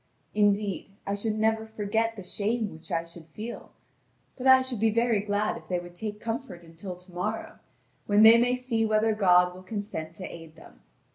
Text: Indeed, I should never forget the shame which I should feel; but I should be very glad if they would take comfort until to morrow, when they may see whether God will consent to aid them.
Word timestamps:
Indeed, 0.33 0.89
I 1.05 1.13
should 1.13 1.37
never 1.37 1.67
forget 1.67 2.15
the 2.15 2.23
shame 2.23 2.71
which 2.73 2.91
I 2.91 3.03
should 3.03 3.27
feel; 3.27 3.69
but 4.35 4.47
I 4.47 4.63
should 4.63 4.79
be 4.79 4.89
very 4.89 5.19
glad 5.19 5.57
if 5.57 5.67
they 5.67 5.77
would 5.77 5.93
take 5.93 6.19
comfort 6.19 6.63
until 6.63 6.95
to 6.95 7.11
morrow, 7.13 7.59
when 8.07 8.23
they 8.23 8.39
may 8.39 8.55
see 8.55 8.83
whether 8.83 9.13
God 9.13 9.53
will 9.53 9.61
consent 9.61 10.15
to 10.15 10.25
aid 10.25 10.55
them. 10.55 10.79